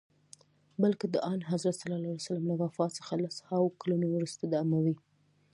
[0.81, 1.77] بلکه د آنحضرت
[2.25, 4.95] ص له وفات څخه لس هاوو کلونه وروسته د اموي.